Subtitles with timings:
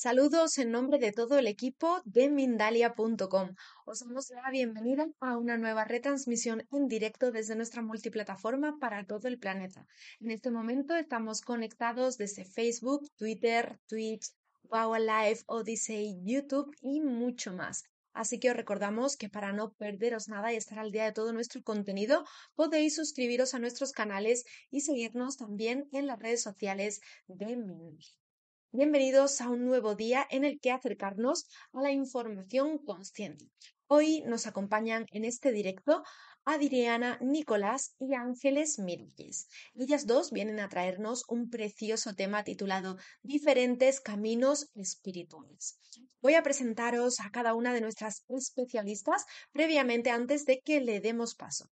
[0.00, 3.56] Saludos en nombre de todo el equipo de Mindalia.com.
[3.84, 9.26] Os damos la bienvenida a una nueva retransmisión en directo desde nuestra multiplataforma para todo
[9.26, 9.88] el planeta.
[10.20, 14.30] En este momento estamos conectados desde Facebook, Twitter, Twitch,
[14.70, 17.82] Wow Live, Odyssey, YouTube y mucho más.
[18.12, 21.32] Así que os recordamos que para no perderos nada y estar al día de todo
[21.32, 22.24] nuestro contenido,
[22.54, 28.27] podéis suscribiros a nuestros canales y seguirnos también en las redes sociales de Mindalia.
[28.70, 33.50] Bienvenidos a un nuevo día en el que acercarnos a la información consciente.
[33.86, 36.02] Hoy nos acompañan en este directo
[36.44, 39.48] Adriana Nicolás y Ángeles Miralles.
[39.74, 45.78] Ellas dos vienen a traernos un precioso tema titulado Diferentes caminos espirituales.
[46.20, 51.34] Voy a presentaros a cada una de nuestras especialistas previamente antes de que le demos
[51.34, 51.70] paso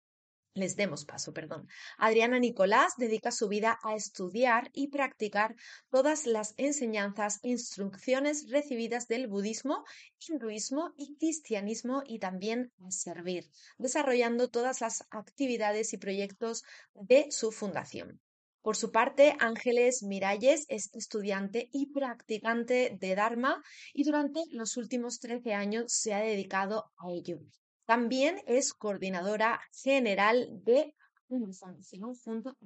[0.56, 1.68] les demos paso, perdón.
[1.98, 5.56] Adriana Nicolás dedica su vida a estudiar y practicar
[5.90, 9.84] todas las enseñanzas e instrucciones recibidas del budismo,
[10.28, 17.52] hinduismo y cristianismo y también a servir, desarrollando todas las actividades y proyectos de su
[17.52, 18.22] fundación.
[18.62, 23.62] Por su parte, Ángeles Miralles es estudiante y practicante de Dharma
[23.94, 27.42] y durante los últimos 13 años se ha dedicado a ello.
[27.86, 30.96] También es coordinadora general de
[31.28, 32.58] fundación junto.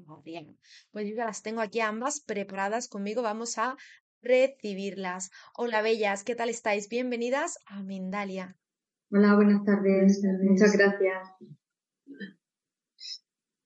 [0.92, 3.22] Pues yo ya las tengo aquí ambas preparadas conmigo.
[3.22, 3.76] Vamos a
[4.22, 5.32] recibirlas.
[5.56, 6.90] Hola, bellas, ¿qué tal estáis?
[6.90, 8.56] Bienvenidas a Mindalia.
[9.12, 10.22] Hola, buenas tardes.
[10.42, 11.30] Muchas gracias.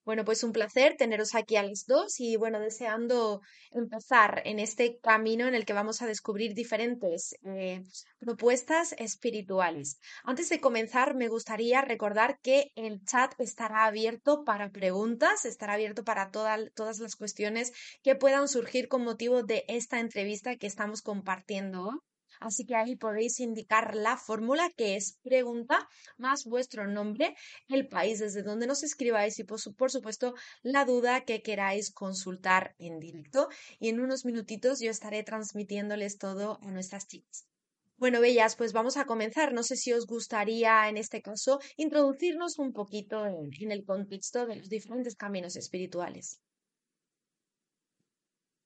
[0.06, 3.40] Bueno, pues un placer teneros aquí a las dos y bueno, deseando
[3.72, 7.82] empezar en este camino en el que vamos a descubrir diferentes eh,
[8.20, 10.00] propuestas espirituales.
[10.26, 16.04] Antes de comenzar, me gustaría recordar que el chat estará abierto para preguntas, estará abierto
[16.04, 17.72] para todas las cuestiones
[18.04, 22.04] que puedan surgir con motivo de esta entrevista que estamos compartiendo
[22.44, 25.88] Así que ahí podéis indicar la fórmula que es pregunta
[26.18, 27.36] más vuestro nombre,
[27.70, 33.00] el país desde donde nos escribáis y por, supuesto la duda que queráis consultar en
[33.00, 33.48] directo.
[33.80, 37.48] Y en unos minutitos yo estaré transmitiéndoles todo a nuestras chicas.
[37.96, 39.54] Bueno, bellas, pues vamos a comenzar.
[39.54, 44.58] No sé si os gustaría, en este caso, introducirnos un poquito en el contexto de
[44.58, 46.42] los diferentes caminos espirituales.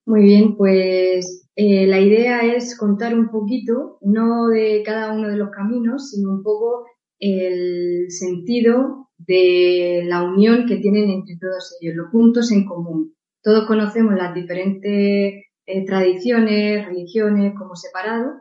[0.08, 5.36] Muy bien, pues eh, la idea es contar un poquito, no de cada uno de
[5.36, 6.86] los caminos, sino un poco
[7.20, 13.16] el sentido de la unión que tienen entre todos ellos, los puntos en común.
[13.44, 18.32] Todos conocemos las diferentes eh, tradiciones, religiones como separado,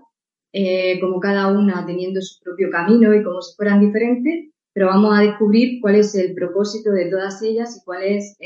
[0.53, 5.19] eh, como cada una teniendo su propio camino y como si fueran diferentes, pero vamos
[5.19, 8.37] a descubrir cuál es el propósito de todas ellas y cuál es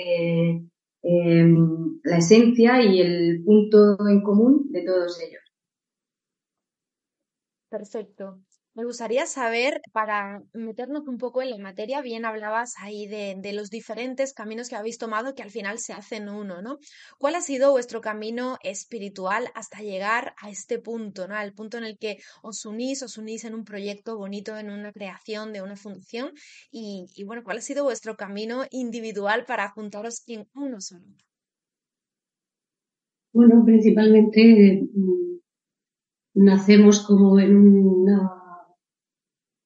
[1.03, 5.43] Em, la esencia y el punto en común de todos ellos.
[7.73, 8.41] Perfecto.
[8.81, 13.69] Me gustaría saber, para meternos un poco en la materia, bien hablabas ahí de, los
[13.69, 16.79] diferentes caminos que habéis tomado que al final se hacen uno, ¿no?
[17.19, 21.35] ¿Cuál ha sido vuestro camino espiritual hasta llegar a este punto, ¿no?
[21.35, 24.93] Al punto en el que os unís, os unís en un proyecto bonito, en una
[24.93, 26.33] creación de una fundación.
[26.71, 31.05] Y, y bueno, ¿cuál ha sido vuestro camino individual para juntaros en uno solo?
[33.35, 35.39] Bueno, principalmente mm,
[36.33, 38.40] nacemos como en una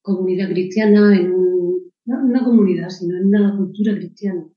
[0.05, 4.47] comunidad cristiana, en un, no una comunidad, sino en una cultura cristiana.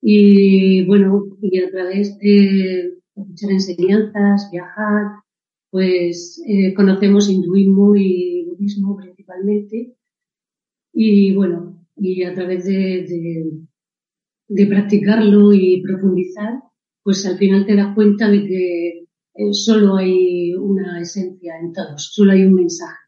[0.00, 5.22] Y bueno, y a través de escuchar enseñanzas, viajar,
[5.70, 9.94] pues eh, conocemos hinduismo y budismo principalmente.
[10.92, 13.06] Y bueno, y a través de,
[14.48, 16.54] de, practicarlo y profundizar,
[17.02, 18.88] pues al final te das cuenta de que
[19.34, 22.98] eh, solo hay una esencia en todos, solo hay un mensaje.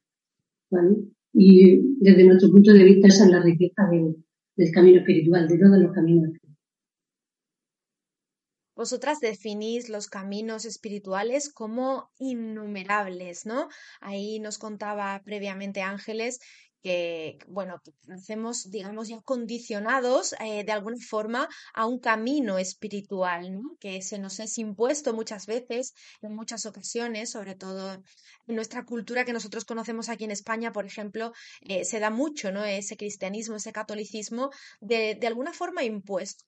[0.71, 1.14] ¿vale?
[1.35, 5.79] Y desde nuestro punto de vista esa es la riqueza del camino espiritual, de todos
[5.79, 6.31] los caminos
[8.77, 13.69] Vosotras definís los caminos espirituales como innumerables, ¿no?
[14.01, 16.41] Ahí nos contaba previamente Ángeles
[16.85, 23.55] que, bueno, que nacemos, digamos, ya condicionados eh, de alguna forma a un camino espiritual,
[23.55, 23.77] ¿no?
[23.81, 27.95] Que se nos es impuesto muchas veces, en muchas ocasiones, sobre todo
[28.47, 31.33] en nuestra cultura que nosotros conocemos aquí en España, por ejemplo,
[31.63, 32.63] eh, se da mucho, ¿no?
[32.65, 36.45] Ese cristianismo, ese catolicismo, de, de alguna forma impuesto.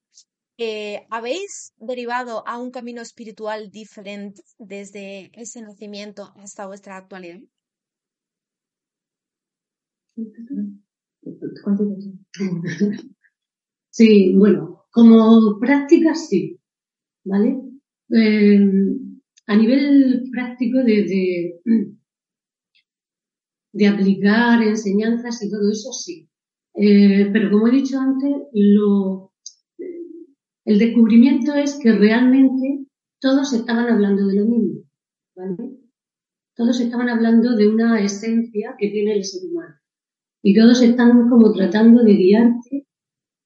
[0.59, 7.41] Eh, ¿Habéis derivado a un camino espiritual diferente desde ese nacimiento hasta vuestra actualidad?
[13.91, 16.61] Sí, bueno, como práctica sí,
[17.25, 17.59] ¿vale?
[18.11, 18.61] Eh,
[19.47, 21.59] a nivel práctico de,
[23.73, 26.29] de, aplicar enseñanzas y todo eso, sí.
[26.75, 29.33] Eh, pero como he dicho antes, lo,
[30.67, 32.87] el descubrimiento es que realmente
[33.19, 34.83] todos estaban hablando de lo mismo,
[35.35, 35.79] ¿vale?
[36.55, 39.75] Todos estaban hablando de una esencia que tiene el ser humano.
[40.49, 42.87] Y todos están como tratando de guiarte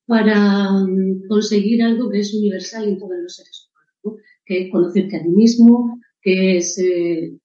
[0.06, 5.16] para mm, conseguir algo que es universal en todos los seres humanos, que es conocerte
[5.16, 7.38] a ti mismo, que es, eh,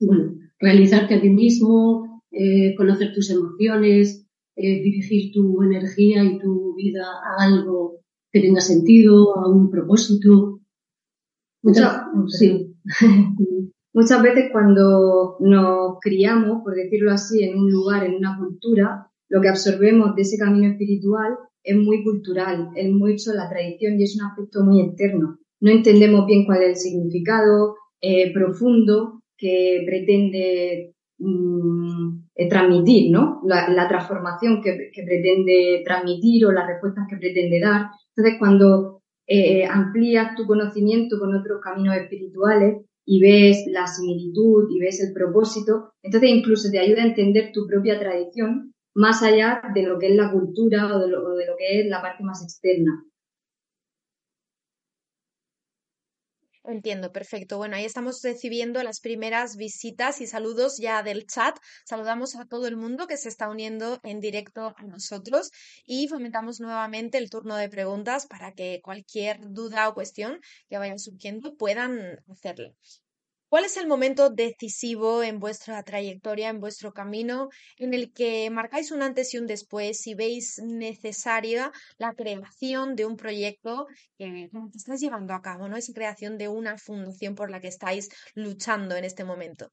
[0.00, 4.26] bueno, realizarte a ti mismo, eh, conocer tus emociones,
[4.56, 8.00] eh, dirigir tu energía y tu vida a algo
[8.32, 10.62] que tenga sentido, a un propósito.
[11.62, 12.74] Muchas, sí.
[13.92, 19.40] Muchas veces cuando nos criamos, por decirlo así, en un lugar, en una cultura, lo
[19.40, 24.16] que absorbemos de ese camino espiritual es muy cultural, es mucho la tradición y es
[24.16, 25.38] un aspecto muy externo.
[25.60, 33.40] No entendemos bien cuál es el significado eh, profundo que pretende mm, eh, transmitir, ¿no?
[33.44, 37.88] La, transformación que, pretende transmitir o las respuestas que pretende dar.
[38.14, 44.78] Entonces, cuando eh, amplías tu conocimiento con otros caminos espirituales y ves la similitud y
[44.78, 49.82] ves el propósito, entonces incluso te ayuda a entender tu propia tradición más allá de
[49.82, 52.40] lo que es la cultura o de lo, de lo que es la parte más
[52.40, 53.04] externa.
[56.64, 57.56] Entiendo, perfecto.
[57.58, 61.56] Bueno, ahí estamos recibiendo las primeras visitas y saludos ya del chat.
[61.84, 65.50] Saludamos a todo el mundo que se está uniendo en directo a nosotros
[65.86, 70.98] y fomentamos nuevamente el turno de preguntas para que cualquier duda o cuestión que vaya
[70.98, 72.74] surgiendo puedan hacerlo.
[73.50, 77.48] ¿Cuál es el momento decisivo en vuestra trayectoria, en vuestro camino,
[77.78, 83.06] en el que marcáis un antes y un después y veis necesaria la creación de
[83.06, 85.76] un proyecto que, estáis llevando a cabo, ¿no?
[85.76, 89.66] Es creación de una fundación por la que estáis luchando en este momento.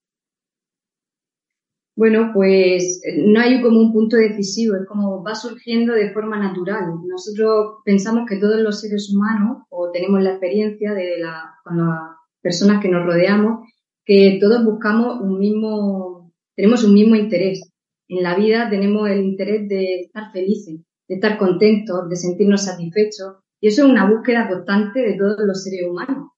[1.95, 6.95] Bueno, pues no hay como un punto decisivo, es como va surgiendo de forma natural.
[7.05, 12.16] Nosotros pensamos que todos los seres humanos, o tenemos la experiencia de la
[12.47, 13.67] personas que nos rodeamos,
[14.05, 17.69] que todos buscamos un mismo, tenemos un mismo interés.
[18.07, 20.79] En la vida tenemos el interés de estar felices,
[21.09, 23.35] de estar contentos, de sentirnos satisfechos.
[23.59, 26.29] Y eso es una búsqueda constante de todos los seres humanos.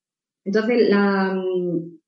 [0.44, 0.90] Entonces,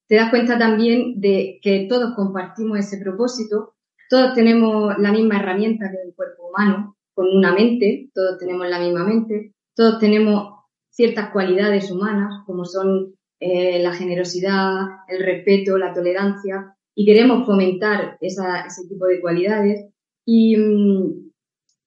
[0.08, 3.76] te das cuenta también de que todos compartimos ese propósito,
[4.10, 8.80] todos tenemos la misma herramienta que el cuerpo humano, con una mente, todos tenemos la
[8.80, 10.56] misma mente, todos tenemos
[10.90, 13.14] ciertas cualidades humanas, como son
[13.44, 18.44] eh, la generosidad, el respeto, la tolerancia, y queremos fomentar ese
[18.88, 19.88] tipo de cualidades.
[20.24, 21.32] Y mm,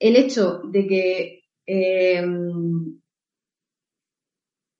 [0.00, 2.24] el hecho de que eh,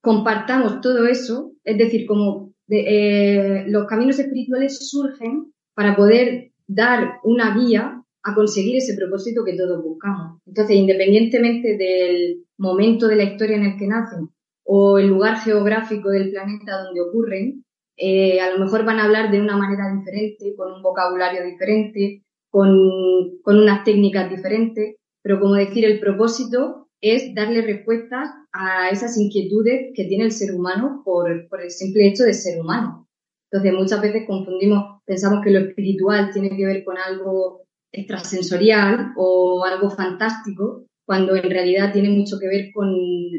[0.02, 7.56] compartamos todo eso, es decir, como eh, los caminos espirituales surgen para poder dar una
[7.56, 10.40] guía a conseguir ese propósito que todos buscamos.
[10.44, 14.30] Entonces, independientemente del momento de la historia en el que nacen
[14.64, 17.64] o el lugar geográfico del planeta donde ocurren,
[17.96, 22.24] eh, a lo mejor van a hablar de una manera diferente, con un vocabulario diferente,
[22.50, 29.18] con, con unas técnicas diferentes, pero como decir, el propósito es darle respuestas a esas
[29.18, 33.08] inquietudes que tiene el ser humano por, por el simple hecho de ser humano.
[33.50, 39.64] Entonces, muchas veces confundimos, pensamos que lo espiritual tiene que ver con algo extrasensorial o
[39.64, 42.92] algo fantástico, cuando en realidad tiene mucho que ver con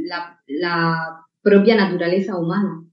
[0.08, 2.84] la, propia naturaleza humana.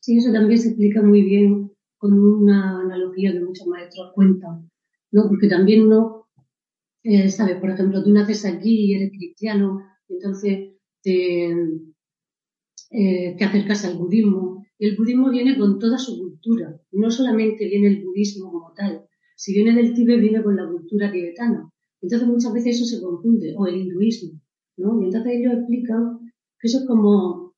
[0.00, 4.68] Sí, eso también se explica muy bien con una analogía que muchos maestros cuentan,
[5.12, 5.28] ¿no?
[5.28, 6.26] Porque también uno
[7.04, 10.72] eh, sabe, por ejemplo, tú naces aquí y eres cristiano, entonces
[11.02, 11.52] te,
[12.90, 14.64] eh, te acercas al budismo.
[14.78, 19.06] Y el budismo viene con toda su cultura, no solamente viene el budismo como tal.
[19.36, 21.70] Si viene del Tíbet, viene con la cultura tibetana.
[22.04, 24.38] Entonces muchas veces eso se confunde, o el hinduismo,
[24.76, 25.00] ¿no?
[25.00, 26.18] Y entonces ellos explican
[26.60, 27.54] que eso es como,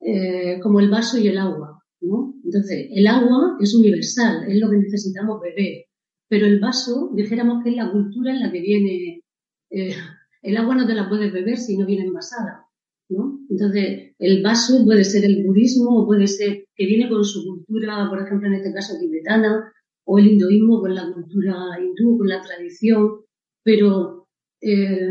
[0.00, 2.34] eh, como el vaso y el agua, ¿no?
[2.44, 5.86] Entonces, el agua es universal, es lo que necesitamos beber,
[6.28, 9.22] pero el vaso, dijéramos que es la cultura en la que viene,
[9.70, 9.94] eh,
[10.42, 12.66] el agua no te la puedes beber si no viene envasada,
[13.08, 13.40] ¿no?
[13.48, 18.06] Entonces, el vaso puede ser el budismo o puede ser que viene con su cultura,
[18.10, 19.72] por ejemplo, en este caso tibetana,
[20.04, 23.27] o el hinduismo con la cultura hindú, con la tradición,
[23.68, 24.26] pero
[24.62, 25.10] eh,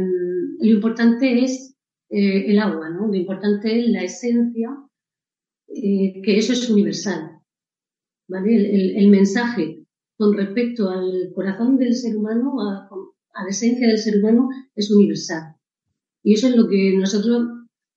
[0.59, 1.77] lo importante es
[2.09, 3.05] eh, el agua, ¿no?
[3.05, 4.69] Lo importante es la esencia,
[5.67, 7.37] eh, que eso es universal,
[8.27, 8.55] ¿vale?
[8.97, 9.85] El, mensaje
[10.17, 12.89] con respecto al corazón del ser humano, a,
[13.43, 15.53] la esencia del ser humano, es universal.
[16.23, 17.47] Y eso es lo que nosotros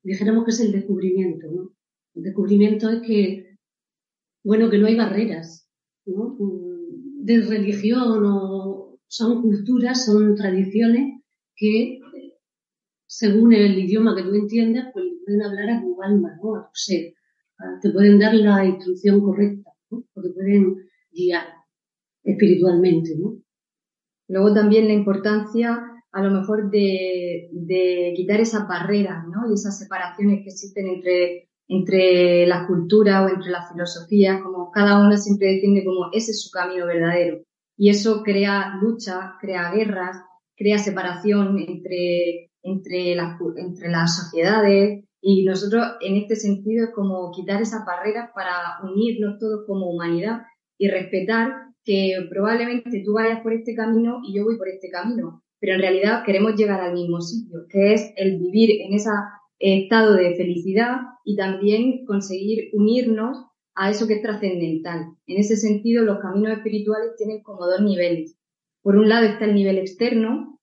[0.02, 1.74] dijéramos que es el descubrimiento, ¿no?
[2.16, 3.56] El descubrimiento es que
[4.44, 5.66] bueno, que no hay barreras,
[6.04, 6.36] ¿no?
[7.22, 8.69] De religión o
[9.10, 11.20] son culturas, son tradiciones
[11.56, 11.98] que
[13.06, 16.54] según el idioma que tú entiendas, pues pueden hablar a tu alma, ¿no?
[16.54, 17.12] A tu ser.
[17.82, 20.04] Te pueden dar la instrucción correcta, ¿no?
[20.14, 20.76] O te pueden
[21.10, 21.44] guiar
[22.22, 23.36] espiritualmente, ¿no?
[24.28, 27.50] Luego también la importancia a lo mejor de,
[28.14, 29.50] quitar esas barreras, ¿no?
[29.50, 35.04] Y esas separaciones que existen entre, entre las culturas o entre las filosofías, como cada
[35.04, 37.42] uno siempre defiende como ese es su camino verdadero.
[37.82, 40.22] Y eso crea lucha, crea guerras,
[40.54, 45.02] crea separación entre, entre, las, entre las sociedades.
[45.22, 50.42] Y nosotros en este sentido es como quitar esas barreras para unirnos todos como humanidad
[50.76, 55.42] y respetar que probablemente tú vayas por este camino y yo voy por este camino,
[55.58, 59.08] pero en realidad queremos llegar al mismo sitio, que es el vivir en ese
[59.58, 63.38] estado de felicidad y también conseguir unirnos
[63.80, 65.16] a eso que es trascendental.
[65.26, 68.36] En ese sentido, los caminos espirituales tienen como dos niveles.
[68.82, 70.60] Por un lado está el nivel externo,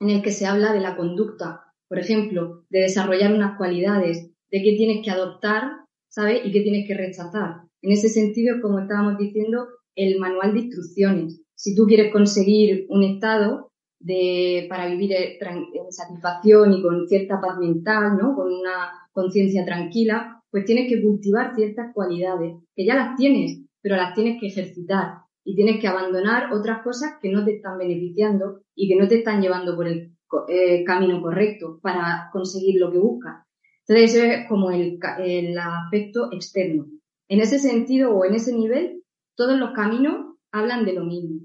[0.00, 4.62] en el que se habla de la conducta, por ejemplo, de desarrollar unas cualidades, de
[4.64, 6.44] qué tienes que adoptar, ¿sabes?
[6.44, 7.60] Y qué tienes que rechazar.
[7.82, 11.40] En ese sentido, como estábamos diciendo, el manual de instrucciones.
[11.54, 13.70] Si tú quieres conseguir un estado
[14.00, 18.34] de, para vivir en satisfacción y con cierta paz mental, ¿no?
[18.34, 23.94] Con una conciencia tranquila, pues tienes que cultivar ciertas cualidades, que ya las tienes, pero
[23.96, 28.62] las tienes que ejercitar y tienes que abandonar otras cosas que no te están beneficiando
[28.74, 30.16] y que no te están llevando por el
[30.48, 33.44] eh, camino correcto para conseguir lo que buscas.
[33.86, 36.86] Entonces, eso es como el, el aspecto externo.
[37.28, 39.02] En ese sentido o en ese nivel,
[39.36, 41.42] todos los caminos hablan de lo mismo.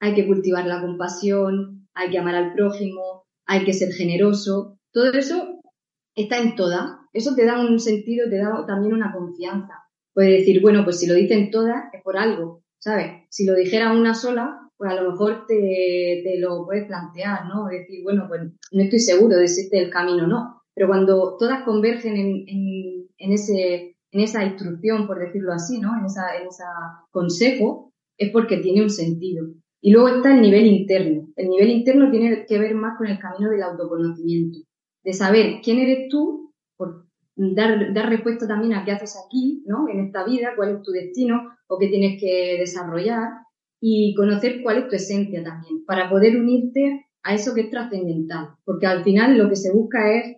[0.00, 4.78] Hay que cultivar la compasión, hay que amar al prójimo, hay que ser generoso.
[4.90, 5.60] Todo eso
[6.14, 6.97] está en todas.
[7.12, 9.74] Eso te da un sentido, te da también una confianza.
[10.14, 13.24] Puedes decir, bueno, pues si lo dicen todas es por algo, ¿sabes?
[13.30, 17.66] Si lo dijera una sola, pues a lo mejor te, te lo puedes plantear, ¿no?
[17.66, 20.62] Decir, bueno, pues no estoy seguro de si este es el camino o no.
[20.74, 22.44] Pero cuando todas convergen en,
[23.16, 25.98] en, ese, en esa instrucción, por decirlo así, ¿no?
[25.98, 26.62] En esa, en ese
[27.10, 29.46] consejo, es porque tiene un sentido.
[29.80, 31.28] Y luego está el nivel interno.
[31.34, 34.60] El nivel interno tiene que ver más con el camino del autoconocimiento,
[35.04, 36.47] de saber quién eres tú,
[37.38, 39.88] dar, dar respuesta también a qué haces aquí, ¿no?
[39.88, 43.28] En esta vida, cuál es tu destino o qué tienes que desarrollar
[43.80, 48.56] y conocer cuál es tu esencia también, para poder unirte a eso que es trascendental,
[48.64, 50.36] porque al final lo que se busca es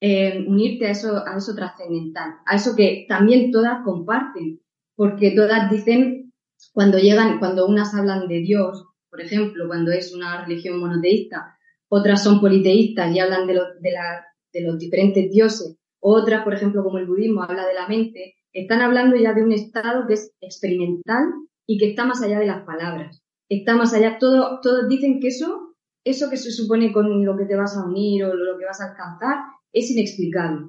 [0.00, 4.60] eh, unirte a eso, a eso trascendental, a eso que también todas comparten,
[4.94, 6.32] porque todas dicen,
[6.72, 11.56] cuando llegan, cuando unas hablan de Dios, por ejemplo, cuando es una religión monoteísta,
[11.88, 16.82] otras son politeístas y hablan de, de, la, de los diferentes dioses, otras, por ejemplo,
[16.82, 20.32] como el budismo, habla de la mente, están hablando ya de un estado que es
[20.40, 21.24] experimental
[21.66, 23.22] y que está más allá de las palabras.
[23.48, 25.74] Está más allá, todo, todos dicen que eso,
[26.04, 28.80] eso que se supone con lo que te vas a unir o lo que vas
[28.80, 30.66] a alcanzar, es inexplicable.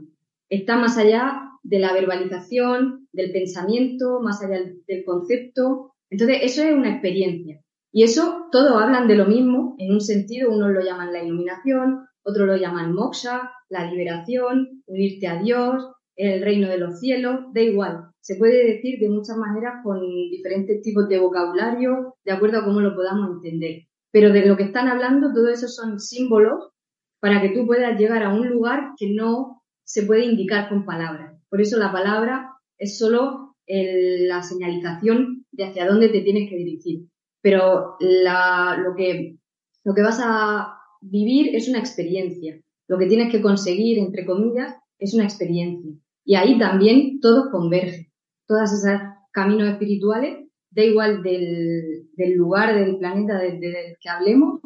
[0.49, 5.93] Está más allá de la verbalización, del pensamiento, más allá del concepto.
[6.09, 7.61] Entonces, eso es una experiencia.
[7.91, 12.05] Y eso, todos hablan de lo mismo, en un sentido, unos lo llaman la iluminación,
[12.23, 15.83] otros lo llaman moksha, la liberación, unirte a Dios,
[16.15, 18.09] el reino de los cielos, da igual.
[18.21, 19.99] Se puede decir de muchas maneras con
[20.31, 23.83] diferentes tipos de vocabulario, de acuerdo a cómo lo podamos entender.
[24.11, 26.71] Pero de lo que están hablando, todo eso son símbolos
[27.19, 31.39] para que tú puedas llegar a un lugar que no se puede indicar con palabras.
[31.49, 37.07] Por eso la palabra es solo la señalización de hacia dónde te tienes que dirigir.
[37.41, 39.37] Pero lo, que,
[39.83, 42.59] lo que vas a vivir es una experiencia.
[42.87, 45.91] Lo que tienes que conseguir, entre comillas, es una experiencia.
[46.25, 48.11] Y ahí también todo converge.
[48.47, 48.99] Todas esos
[49.31, 53.59] caminos espirituales, da igual del, del lugar del planeta del,
[53.99, 54.59] que hablemos,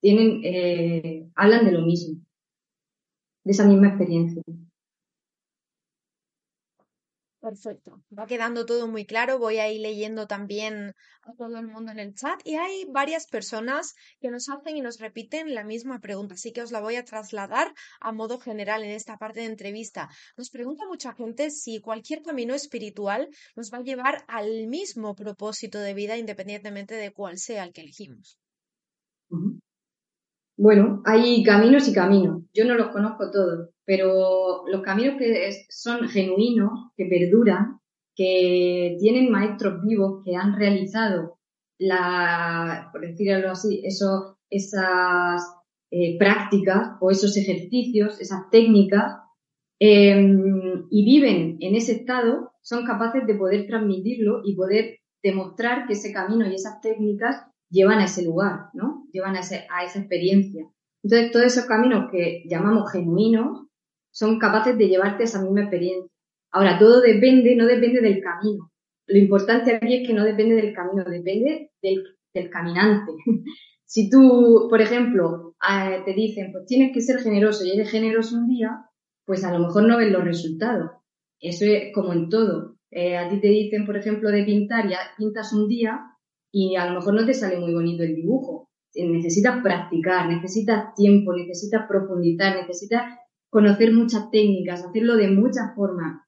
[0.00, 2.20] tienen, eh, hablan de lo mismo,
[3.44, 4.42] de esa misma experiencia.
[7.44, 8.02] Perfecto.
[8.18, 9.38] Va quedando todo muy claro.
[9.38, 13.26] Voy a ir leyendo también a todo el mundo en el chat y hay varias
[13.26, 16.96] personas que nos hacen y nos repiten la misma pregunta, así que os la voy
[16.96, 20.08] a trasladar a modo general en esta parte de entrevista.
[20.38, 25.80] Nos pregunta mucha gente si cualquier camino espiritual nos va a llevar al mismo propósito
[25.80, 28.38] de vida independientemente de cuál sea el que elegimos.
[30.56, 32.44] Bueno, hay caminos y caminos.
[32.54, 37.80] Yo no los conozco todos, pero los caminos que son genuinos, que perduran,
[38.16, 41.38] que tienen maestros vivos que han realizado
[41.78, 45.42] la, por decirlo así, eso, esas
[45.90, 49.16] eh, prácticas o esos ejercicios, esas técnicas,
[49.80, 55.94] em, y viven en ese estado, son capaces de poder transmitirlo y poder demostrar que
[55.94, 59.06] ese camino y esas técnicas llevan a ese lugar, ¿no?
[59.12, 60.70] Llevan a, a esa experiencia.
[61.02, 63.63] Entonces, todos esos caminos que llamamos genuinos
[64.14, 66.10] son capaces de llevarte esa misma experiencia.
[66.52, 68.70] Ahora, todo depende, no depende del camino.
[69.06, 73.12] Lo importante aquí es que no depende del camino, depende del, caminante.
[73.84, 75.56] si tú, por ejemplo,
[76.04, 78.70] te dicen, pues tienes que ser generoso y eres generoso un día,
[79.26, 80.92] pues a lo mejor no ves los resultados.
[81.40, 82.76] Eso es como en todo.
[82.92, 86.00] Eh, a ti te dicen, por ejemplo, de pintar, ya pintas un día
[86.52, 88.68] y a lo mejor no te sale muy bonito el dibujo.
[88.94, 93.02] Eh, necesitas practicar, necesitas tiempo, necesitas profundizar, necesitas
[93.54, 96.20] conocer muchas técnicas, hacerlo de muchas formas,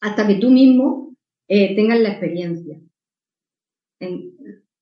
[0.00, 1.14] hasta que tú mismo
[1.46, 2.80] eh, tengas la experiencia.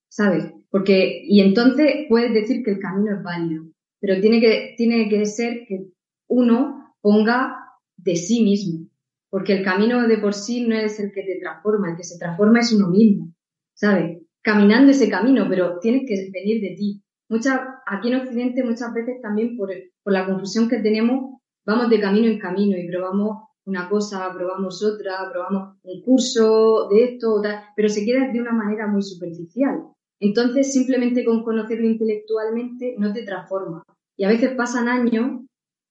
[0.09, 0.51] ¿Sabes?
[0.71, 3.65] Porque, y entonces puedes decir que el camino es válido,
[4.01, 5.89] pero tiene que, tiene que ser que
[6.27, 7.55] uno ponga
[7.99, 8.89] de sí mismo,
[9.29, 12.19] porque el camino de por sí no es el que te transforma, el que se
[12.19, 13.35] transforma es uno mismo,
[13.75, 14.23] ¿sabes?
[14.41, 17.03] Caminando ese camino, pero tienes que venir de ti.
[17.29, 19.71] Muchas, aquí en Occidente muchas veces también por,
[20.03, 24.83] por la confusión que tenemos, vamos de camino en camino y probamos una cosa, probamos
[24.83, 27.43] otra, probamos un curso de esto,
[27.77, 29.85] pero se queda de una manera muy superficial.
[30.19, 33.83] Entonces, simplemente con conocerlo intelectualmente no te transforma.
[34.17, 35.43] Y a veces pasan años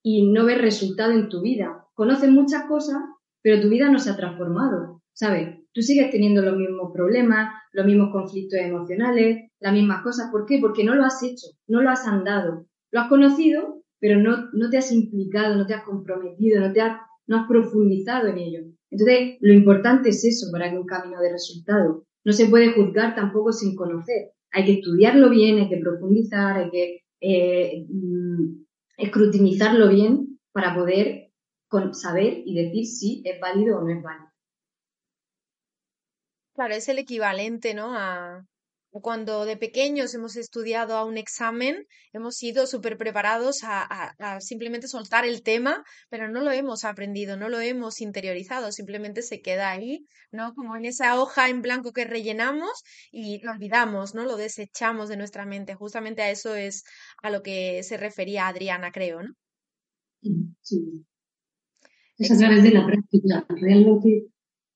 [0.03, 1.85] y no ves resultado en tu vida.
[1.93, 2.97] Conoces muchas cosas,
[3.41, 5.59] pero tu vida no se ha transformado, ¿sabes?
[5.73, 10.29] Tú sigues teniendo los mismos problemas, los mismos conflictos emocionales, las mismas cosas.
[10.31, 10.59] ¿Por qué?
[10.59, 12.65] Porque no lo has hecho, no lo has andado.
[12.91, 16.81] Lo has conocido, pero no, no te has implicado, no te has comprometido, no te
[16.81, 18.59] has, no has profundizado en ello.
[18.91, 22.05] Entonces, lo importante es eso para que un camino de resultado.
[22.23, 24.31] No se puede juzgar tampoco sin conocer.
[24.51, 28.63] Hay que estudiarlo bien, hay que profundizar, hay que eh, mm,
[28.97, 31.31] escrutinizarlo bien para poder
[31.91, 34.29] saber y decir si es válido o no es válido.
[36.55, 37.95] Claro, es el equivalente, ¿no?
[37.95, 38.45] A,
[38.91, 45.25] cuando de pequeños hemos estudiado a un examen, hemos ido súper preparados a, simplemente soltar
[45.25, 50.05] el tema, pero no lo hemos aprendido, no lo hemos interiorizado, simplemente se queda ahí,
[50.31, 50.53] ¿no?
[50.55, 54.25] Como en esa hoja en blanco que rellenamos y lo olvidamos, ¿no?
[54.25, 55.75] Lo desechamos de nuestra mente.
[55.75, 56.83] Justamente a eso es
[57.21, 59.33] a lo que se refería Adriana, creo, ¿no?
[60.61, 61.05] Sí.
[62.17, 63.45] Es a través de la práctica.
[63.49, 64.25] Realmente,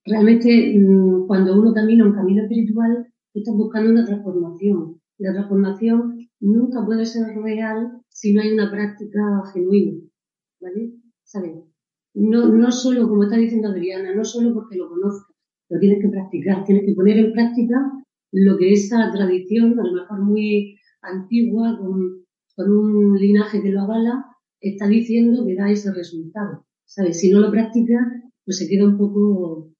[0.05, 5.01] realmente mm, cuando uno camina un camino espiritual, estás buscando una transformación.
[5.17, 9.21] La transformación nunca puede ser real si no hay una práctica
[9.53, 9.99] genuina,
[10.61, 10.93] ¿vale?
[11.23, 11.53] ¿Sabes?
[12.15, 15.35] No, no solo, como está diciendo Adriana, no solo porque lo conozcas,
[15.69, 17.75] lo tienes que practicar, tienes que poner en práctica
[18.31, 23.81] lo que esa tradición, a lo mejor muy antigua, con, con un linaje que lo
[23.81, 24.25] avala,
[24.59, 26.65] está diciendo que da ese resultado.
[26.85, 27.19] ¿Sabes?
[27.19, 28.05] Si no lo practicas,
[28.45, 29.73] pues se queda un poco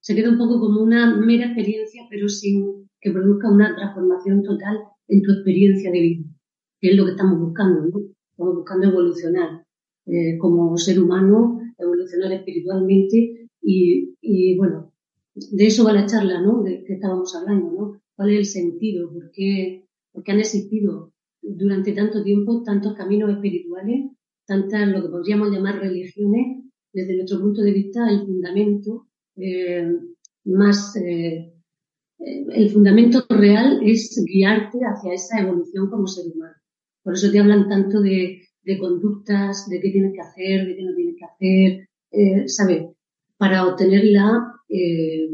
[0.00, 4.78] se queda un poco como una mera experiencia, pero sin que produzca una transformación total
[5.08, 6.24] en tu experiencia de vida,
[6.80, 8.00] que es lo que estamos buscando, ¿no?
[8.32, 9.64] Estamos buscando evolucionar
[10.06, 14.92] eh, como ser humano, evolucionar espiritualmente y, y, bueno,
[15.34, 16.62] de eso va la charla, ¿no?
[16.62, 18.00] De que estábamos hablando, ¿no?
[18.16, 19.10] ¿Cuál es el sentido?
[19.12, 24.10] ¿Por qué, por qué han existido durante tanto tiempo tantos caminos espirituales,
[24.46, 26.64] tantas lo que podríamos llamar religiones?
[26.92, 29.96] Desde nuestro punto de vista, el fundamento eh,
[30.44, 31.54] más, eh,
[32.20, 36.54] el fundamento real es guiarte hacia esa evolución como ser humano.
[37.02, 40.82] Por eso te hablan tanto de, de conductas, de qué tienes que hacer, de qué
[40.82, 42.88] no tienes que hacer, eh, ¿sabes?
[43.38, 45.30] Para obtener la, eh,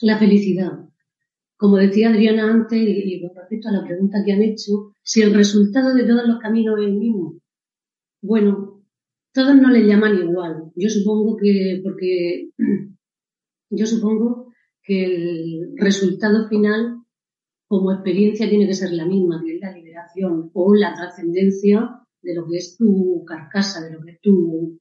[0.00, 0.72] la felicidad.
[1.56, 5.34] Como decía Adriana antes, y, con respecto a la pregunta que han hecho, si el
[5.34, 7.40] resultado de todos los caminos es el mismo.
[8.22, 8.84] Bueno,
[9.32, 10.70] todos no le llaman igual.
[10.76, 12.50] Yo supongo que porque
[13.70, 14.43] yo supongo
[14.84, 17.02] que el resultado final
[17.66, 22.34] como experiencia tiene que ser la misma, que es la liberación o la trascendencia de
[22.34, 24.78] lo que es tu carcasa, de lo que es tu,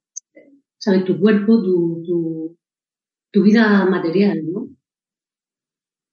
[0.77, 2.57] sabes, tu cuerpo, tu, tu,
[3.31, 4.69] tu vida material, ¿no?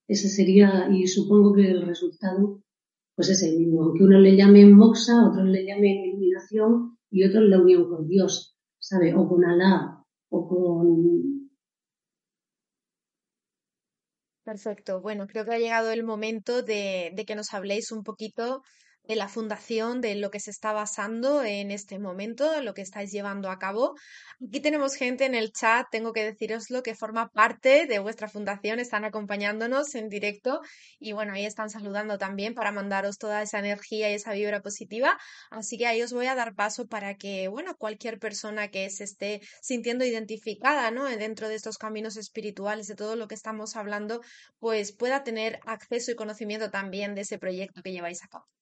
[0.09, 2.63] Ese sería, y supongo que el resultado,
[3.15, 3.83] pues es el mismo.
[3.85, 8.57] Aunque uno le llame moxa, otros le llamen iluminación y otros la unión con Dios,
[8.79, 9.15] ¿sabes?
[9.17, 11.40] O con Alá, o con
[14.51, 15.01] Perfecto.
[15.01, 18.65] Bueno, creo que ha llegado el momento de, que nos habléis un poquito
[19.05, 23.11] de la fundación, de lo que se está basando en este momento, lo que estáis
[23.11, 23.95] llevando a cabo.
[24.47, 28.79] Aquí tenemos gente en el chat, tengo que deciroslo, que forma parte de vuestra fundación,
[28.79, 30.61] están acompañándonos en directo
[30.99, 35.19] y bueno, ahí están saludando también para mandaros toda esa energía y esa vibra positiva.
[35.51, 39.05] Así que ahí os voy a dar paso para que, bueno, cualquier persona que se
[39.05, 41.05] esté sintiendo identificada, ¿no?
[41.05, 44.21] Dentro de estos caminos espirituales, de todo lo que estamos hablando,
[44.59, 48.60] pues pueda tener acceso y conocimiento también de ese proyecto que lleváis a cabo.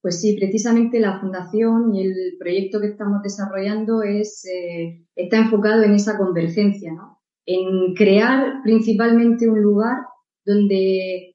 [0.00, 5.82] Pues sí, precisamente la fundación y el proyecto que estamos desarrollando es, eh, está enfocado
[5.82, 7.18] en esa convergencia, ¿no?
[7.46, 9.96] En crear principalmente un lugar
[10.44, 11.34] donde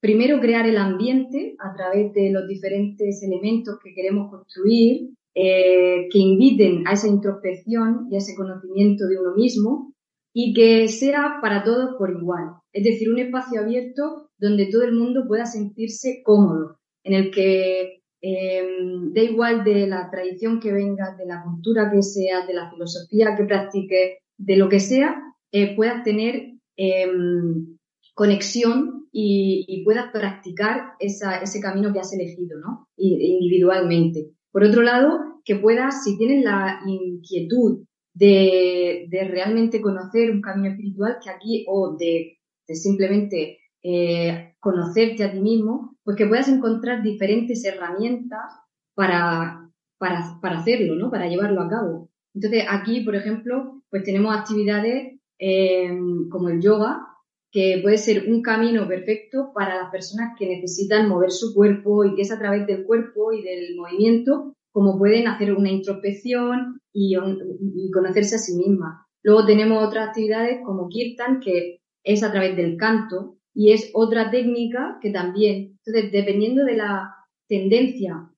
[0.00, 6.18] primero crear el ambiente a través de los diferentes elementos que queremos construir, eh, que
[6.18, 9.92] inviten a esa introspección y a ese conocimiento de uno mismo
[10.32, 12.54] y que sea para todos por igual.
[12.72, 18.02] Es decir, un espacio abierto donde todo el mundo pueda sentirse cómodo, en el que
[18.20, 22.68] em, da igual de la tradición que venga, de la cultura que sea, de la
[22.70, 25.14] filosofía que practique, de lo que sea,
[25.52, 27.78] eh, puedas tener em,
[28.14, 32.88] conexión y, puedas practicar ese camino que has elegido, ¿no?
[32.96, 34.32] Individualmente.
[34.50, 41.18] Por otro lado, que puedas, si tienes la inquietud de, realmente conocer un camino espiritual,
[41.22, 42.38] que aquí, o de,
[42.74, 48.52] simplemente eh, conocerte a ti mismo, pues que puedas encontrar diferentes herramientas
[48.96, 51.08] para, para, para hacerlo, ¿no?
[51.08, 52.10] Para llevarlo a cabo.
[52.34, 55.96] Entonces, aquí, por ejemplo, pues tenemos actividades eh,
[56.30, 57.06] como el yoga,
[57.52, 62.16] que puede ser un camino perfecto para las personas que necesitan mover su cuerpo y
[62.16, 67.16] que es a través del cuerpo y del movimiento como pueden hacer una introspección y,
[67.16, 69.06] y conocerse a sí mismas.
[69.22, 74.30] Luego tenemos otras actividades como Kirtan, que es a través del canto, y es otra
[74.30, 77.14] técnica que también, entonces, dependiendo de la
[77.48, 78.30] tendencia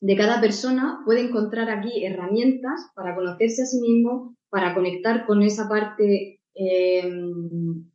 [0.00, 5.42] de cada persona, puede encontrar aquí herramientas para conocerse a sí mismo, para conectar con
[5.42, 7.12] esa parte eh,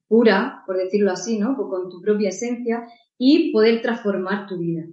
[0.10, 1.56] pura, por decirlo así, ¿no?
[1.56, 2.86] Con tu propia esencia
[3.18, 4.84] y poder transformar tu vida.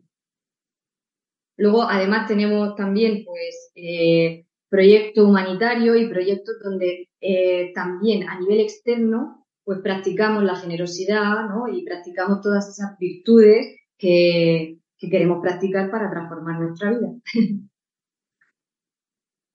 [1.57, 8.61] Luego, además, tenemos también, pues, eh, proyectos humanitarios y proyectos donde eh, también a nivel
[8.61, 11.69] externo pues practicamos la generosidad, ¿no?
[11.69, 17.09] Y practicamos todas esas virtudes que, queremos practicar para transformar nuestra vida.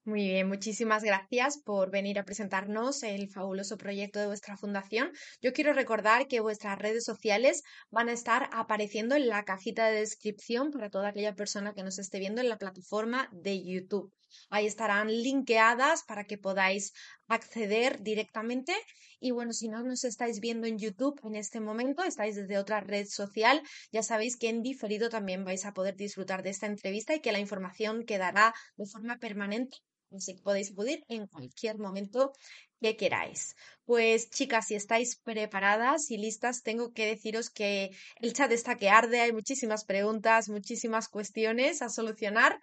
[0.06, 5.12] Muy bien, muchísimas gracias por venir a presentarnos el fabuloso proyecto de vuestra fundación.
[5.41, 10.00] Yo quiero recordar que vuestras redes sociales van a estar apareciendo en la cajita de
[10.00, 14.12] descripción para toda aquella persona que nos esté viendo en la plataforma de YouTube.
[14.50, 16.94] Ahí estarán linkeadas para que podáis
[17.28, 18.74] acceder directamente.
[19.20, 22.80] Y bueno, si no nos estáis viendo en YouTube en este momento, estáis desde otra
[22.80, 23.62] red social,
[23.92, 27.32] ya sabéis que en diferido también vais a poder disfrutar de esta entrevista y que
[27.32, 29.78] la información quedará de forma permanente.
[30.15, 32.34] Así que podéis acudir en cualquier momento
[32.82, 33.56] que queráis.
[33.86, 38.89] Pues chicas, si estáis preparadas y listas, tengo que deciros que el chat está que
[38.89, 42.60] arde, hay muchísimas preguntas, muchísimas cuestiones a solucionar.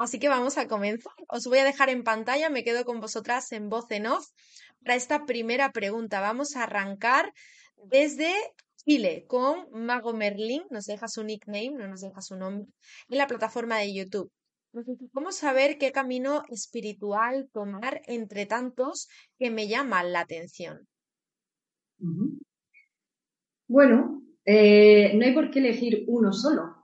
[0.00, 1.12] Así que vamos a comenzar.
[1.28, 4.26] Os voy a dejar en pantalla, me quedo con vosotras en voz en off
[4.82, 6.22] para esta primera pregunta.
[6.22, 7.34] Vamos a arrancar
[7.84, 8.32] desde
[8.76, 12.66] Chile con Mago Merlin, nos deja su nickname, no nos deja su nombre,
[13.10, 14.32] en la plataforma de YouTube.
[15.12, 19.06] ¿Cómo saber qué camino espiritual tomar entre tantos
[19.38, 20.88] que me llaman la atención?
[23.68, 26.79] Bueno, eh, no hay por qué elegir uno solo.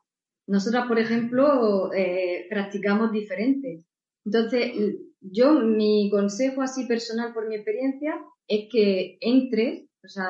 [0.47, 3.85] Nosotras, por ejemplo, eh, practicamos diferentes.
[4.25, 4.73] Entonces,
[5.21, 8.15] yo, mi consejo así personal por mi experiencia
[8.49, 10.27] es que entres, o sea,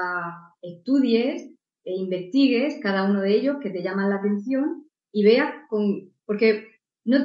[0.63, 1.51] estudies
[1.85, 6.67] e investigues cada uno de ellos que te llaman la atención y veas con, porque
[7.05, 7.19] no,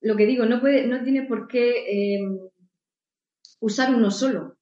[0.00, 2.38] lo que digo, no puede, no tienes por qué em,
[3.60, 4.56] usar uno solo.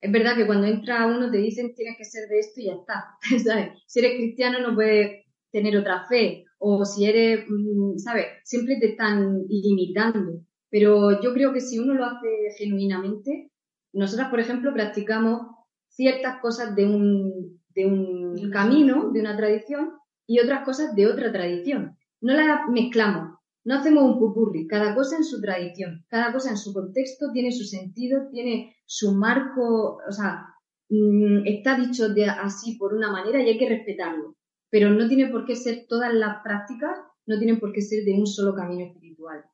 [0.00, 2.74] Es verdad que cuando entra uno te dicen tienes que ser de esto y ya
[2.74, 3.16] está.
[3.86, 8.26] Si eres cristiano no puedes tener otra fe o si eres, mm, ¿sabes?
[8.44, 10.40] Siempre te están limitando.
[10.70, 13.50] Pero yo creo que si uno lo hace genuinamente,
[13.92, 15.42] nosotras, por ejemplo, practicamos
[15.88, 19.92] ciertas cosas de un, de un camino, de una tradición,
[20.26, 21.96] y otras cosas de otra tradición.
[22.20, 26.56] No las mezclamos, no hacemos un pupurri, cada cosa en su tradición, cada cosa en
[26.56, 30.46] su contexto tiene su sentido, tiene su marco, o sea,
[30.88, 34.34] mm, está dicho de así por una manera y hay que respetarlo
[34.74, 38.14] pero no tiene por qué ser todas las prácticas, no tienen por qué ser de
[38.14, 39.44] un solo camino espiritual.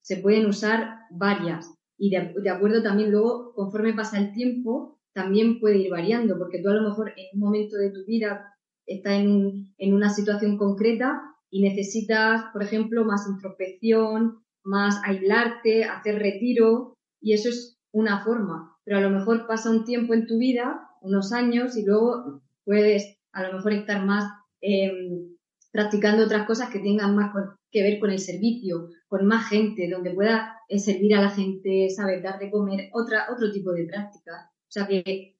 [0.00, 5.78] Se pueden usar varias y de, acuerdo también luego, conforme pasa el tiempo, también puede
[5.78, 8.52] ir variando, porque tú a lo mejor en un momento de tu vida
[8.86, 16.18] estás en, en una situación concreta y necesitas, por ejemplo, más introspección, más aislarte, hacer
[16.18, 18.76] retiro, y eso es una forma.
[18.82, 23.16] Pero a lo mejor pasa un tiempo en tu vida, unos años, y luego puedes
[23.32, 24.24] a lo mejor estar más
[24.60, 25.36] em,
[25.72, 27.32] practicando otras cosas que tengan más
[27.70, 31.88] que ver con el servicio, con más gente, donde pueda eh, servir a la gente,
[31.90, 34.50] saber dar de comer, otra, otro tipo de práctica.
[34.52, 35.36] O sea que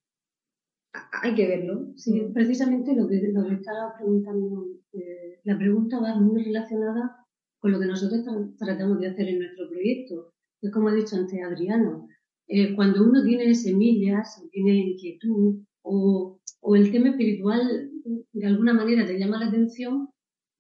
[1.22, 1.92] hay que verlo.
[1.96, 7.16] Sí, precisamente lo que, lo estaba preguntando, eh, la pregunta va muy relacionada
[7.59, 8.24] con lo que nosotros
[8.59, 10.33] tratamos de hacer en nuestro proyecto.
[10.62, 12.09] Es como ha dicho antes Adriano,
[12.48, 17.89] eh, cuando uno tiene semillas, tiene inquietud, o, o, el tema espiritual
[18.32, 20.08] de alguna manera te llama la atención,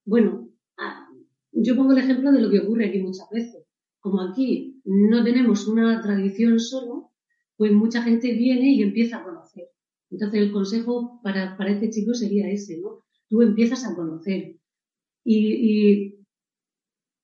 [0.04, 1.06] bueno, ah,
[1.52, 3.66] yo pongo el ejemplo de lo que ocurre aquí muchas veces.
[4.00, 7.10] Como aquí no tenemos una tradición solo,
[7.56, 9.68] pues mucha gente viene y empieza a conocer.
[10.10, 13.04] Entonces el consejo para, para este chico sería ese, ¿no?
[13.28, 14.56] Tú empiezas a conocer.
[15.24, 16.16] Y,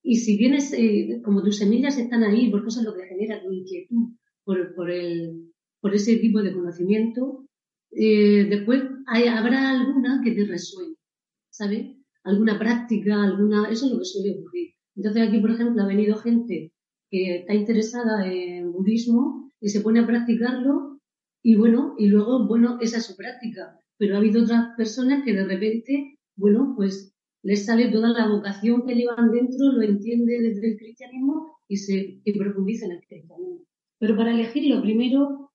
[0.03, 3.41] y, si vienes, eh, como tus semillas están ahí, porque eso es lo que genera
[3.41, 4.13] tu inquietud
[4.45, 5.51] por, por, el,
[5.81, 7.46] por ese tipo de conocimiento,
[7.91, 10.95] eh, después hay, habrá alguna que te resuene,
[11.49, 11.95] ¿sabes?
[12.23, 14.71] Alguna práctica, alguna, eso es lo que suele ocurrir.
[14.95, 16.73] Entonces aquí, por ejemplo, ha venido gente
[17.09, 20.99] que está interesada en budismo y se pone a practicarlo
[21.41, 23.79] y bueno, y luego, bueno, esa es su práctica.
[23.97, 28.85] Pero ha habido otras personas que de repente, bueno, pues les sale toda la vocación
[28.85, 33.63] que llevan dentro, lo entiende desde el cristianismo y se y profundiza en el cristianismo.
[33.99, 35.46] Pero para elegir lo primero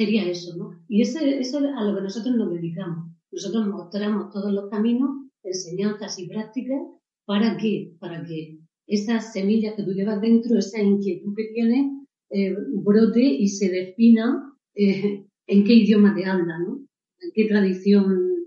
[0.00, 0.70] sería eso, ¿no?
[0.88, 3.12] Y eso es a lo que nosotros nos dedicamos.
[3.30, 5.10] Nosotros mostramos todos los caminos,
[5.42, 6.80] enseñanzas y prácticas,
[7.26, 7.92] ¿para qué?
[8.00, 11.86] Para que esas semillas que tú llevas dentro, esa inquietud que tienes,
[12.30, 16.78] eh, brote y se defina eh, en qué idioma te habla, ¿no?
[17.20, 18.46] En qué tradición,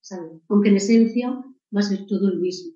[0.00, 0.40] ¿sabes?
[0.48, 1.30] Aunque en esencia
[1.74, 2.74] va a ser todo el mismo.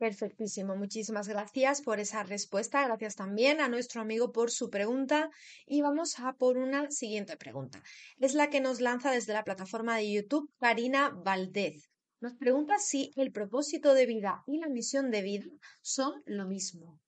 [0.00, 2.82] Perfectísimo, muchísimas gracias por esa respuesta.
[2.86, 5.30] Gracias también a nuestro amigo por su pregunta.
[5.66, 7.82] Y vamos a por una siguiente pregunta.
[8.18, 11.90] Es la que nos lanza desde la plataforma de YouTube Karina Valdez.
[12.22, 15.50] Nos pregunta si el propósito de vida y la misión de vida
[15.82, 16.98] son lo mismo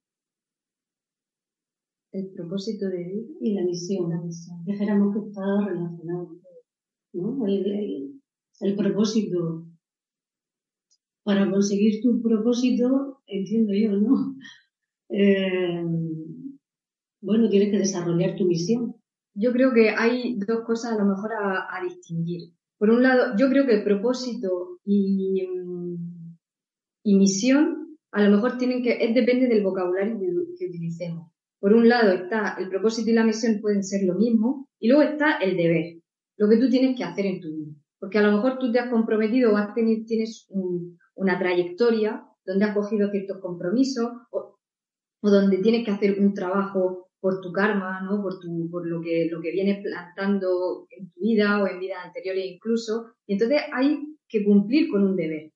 [2.12, 4.10] el propósito de vida y la misión.
[4.10, 4.20] La.
[4.64, 6.36] Dijéramos que está relacionado.
[7.14, 7.46] ¿no?
[7.46, 9.66] El, propósito.
[11.24, 14.36] Para conseguir tu propósito, entiendo yo, ¿no?
[15.14, 15.84] Eh,
[17.20, 18.96] bueno, tienes que desarrollar tu misión.
[19.34, 22.52] Yo creo que hay dos cosas a lo mejor a, distinguir.
[22.78, 25.46] Por un lado, yo creo que el propósito y,
[27.04, 31.30] misión a lo mejor tienen que, es depende del vocabulario que utilicemos.
[31.60, 35.02] Por un lado está el propósito y la misión pueden ser lo mismo y luego
[35.02, 36.02] está el deber,
[36.36, 37.72] lo que tú tienes que hacer en tu vida.
[38.00, 40.48] Porque a lo mejor tú te has comprometido o has tenido, tienes
[41.14, 44.58] una trayectoria donde has cogido ciertos compromisos o,
[45.22, 48.20] donde tienes que hacer un trabajo por tu karma, ¿no?
[48.20, 52.04] Por, tu, por lo, que, lo que vienes plantando en tu vida o en vidas
[52.04, 53.12] anteriores incluso.
[53.28, 55.52] Entonces hay que cumplir con un deber.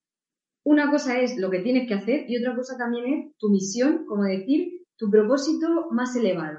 [0.64, 4.04] Una cosa es lo que tienes que hacer y otra cosa también es tu misión,
[4.06, 6.58] como decir, tu propósito más elevado.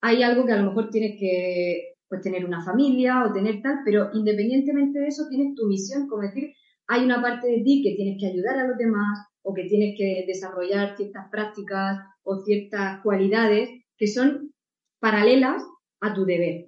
[0.00, 3.80] Hay algo que a lo mejor tienes que pues, tener una familia o tener tal,
[3.84, 6.52] pero independientemente de eso tienes tu misión, como decir,
[6.86, 9.94] hay una parte de ti que tienes que ayudar a los demás o que tienes
[9.96, 14.52] que desarrollar ciertas prácticas o ciertas cualidades que son
[15.00, 15.62] paralelas
[16.00, 16.66] a tu deber.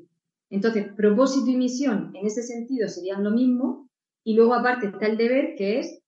[0.50, 3.88] Entonces, propósito y misión en ese sentido serían lo mismo
[4.24, 6.02] y luego aparte está el deber que es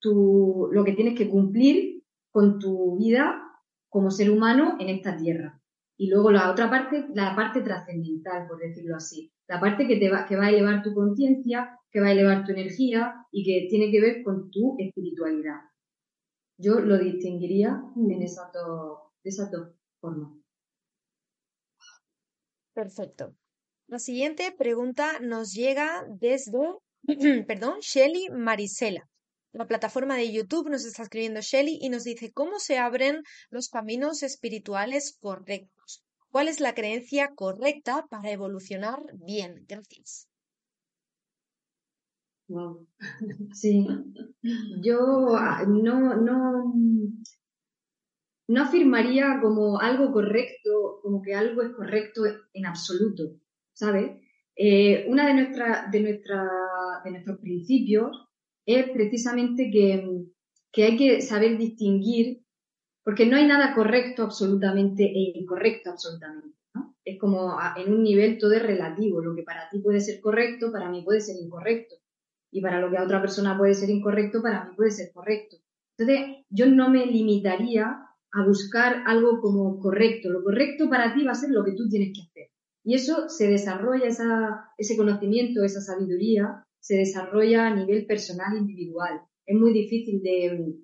[0.00, 3.40] tu, lo que tienes que cumplir con tu vida
[3.88, 5.60] como ser humano en esta tierra.
[5.96, 9.32] Y luego la otra parte, la parte trascendental, por decirlo así.
[9.48, 12.44] La parte que, te va, que va a elevar tu conciencia, que va a elevar
[12.44, 15.60] tu energía y que tiene que ver con tu espiritualidad.
[16.58, 20.32] Yo lo distinguiría en esas dos, de esas dos formas.
[22.72, 23.34] Perfecto.
[23.86, 26.58] La siguiente pregunta nos llega desde,
[27.46, 29.08] perdón, Shelly Marisela.
[29.52, 33.68] La plataforma de YouTube nos está escribiendo Shelly y nos dice cómo se abren los
[33.68, 36.02] caminos espirituales correctos.
[36.34, 39.64] ¿Cuál es la creencia correcta para evolucionar bien?
[39.68, 40.28] Gracias.
[42.48, 42.88] Wow.
[43.52, 43.86] Sí.
[44.82, 46.74] Yo ah, no, no,
[48.48, 53.36] no afirmaría como algo correcto, como que algo es correcto en absoluto,
[53.72, 54.20] ¿sabes?
[54.56, 56.50] Eh, una de, nuestra, de, nuestra,
[57.04, 58.10] de nuestros principios
[58.66, 62.43] es precisamente que, hay que saber distinguir,
[63.04, 66.56] porque no hay nada correcto absolutamente e incorrecto absolutamente.
[66.74, 66.94] ¿no?
[67.04, 69.20] es como en un nivel todo es relativo.
[69.20, 71.96] Lo que para ti puede ser correcto, para mí puede ser incorrecto.
[72.50, 75.56] Y para lo que a otra persona puede ser incorrecto, para mí puede ser correcto.
[75.96, 78.00] Entonces, yo no me limitaría
[78.32, 80.30] a buscar algo como correcto.
[80.30, 82.50] Lo correcto para ti va a ser lo que tú tienes que hacer.
[82.84, 89.20] Y eso se desarrolla, esa, ese conocimiento, esa sabiduría, se desarrolla a nivel personal, individual.
[89.46, 90.74] Es muy difícil de,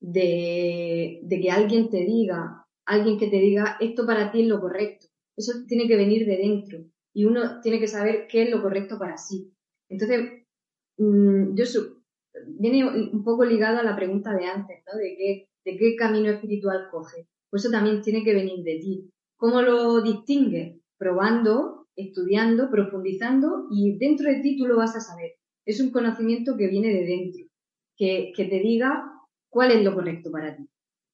[0.00, 4.60] de, de que alguien te diga, alguien que te diga, esto para ti es lo
[4.60, 5.06] correcto.
[5.36, 6.84] Eso tiene que venir de dentro
[7.14, 9.52] y uno tiene que saber qué es lo correcto para sí.
[9.88, 10.44] Entonces,
[10.98, 11.64] mm, yo
[12.58, 14.98] viene un poco ligado a la pregunta de antes, ¿no?
[14.98, 17.28] De qué, de qué camino espiritual coge.
[17.50, 19.10] Pues eso también tiene que venir de ti.
[19.36, 20.80] ¿Cómo lo distingues?
[20.98, 25.32] Probando, estudiando, profundizando y dentro de ti tú lo vas a saber.
[25.64, 27.44] Es un conocimiento que viene de dentro,
[27.96, 29.17] que, que te diga
[29.48, 30.68] cuál es lo correcto para ti.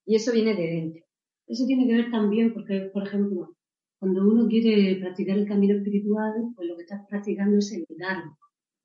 [0.07, 1.05] Y eso viene de dentro.
[1.47, 3.55] Eso tiene que ver también porque, por ejemplo,
[3.99, 8.37] cuando uno quiere practicar el camino espiritual, pues lo que estás practicando es el Dharma.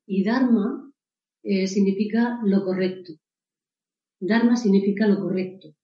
[0.06, 0.90] Y Dharma
[1.42, 3.14] eh, significa lo correcto.
[4.20, 5.74] Dharma significa lo correcto,